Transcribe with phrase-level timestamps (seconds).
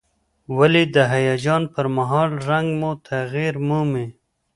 [0.57, 4.05] ولې د هیجان پر مهال رنګ مو تغییر مومي؟